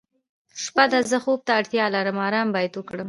[0.63, 2.99] شپه ده زه خوب ته اړتیا لرم آرام باید وکړم.